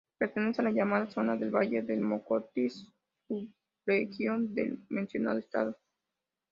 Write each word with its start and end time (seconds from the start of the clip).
Pertenece 0.17 0.59
a 0.59 0.63
la 0.63 0.71
llamada 0.71 1.11
Zona 1.11 1.35
del 1.35 1.51
Valle 1.51 1.83
del 1.83 2.01
Mocotíes, 2.01 2.87
subregión 3.27 4.51
del 4.55 4.83
mencionado 4.89 5.37
estado. 5.37 5.77